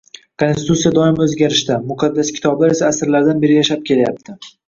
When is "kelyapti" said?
3.91-4.35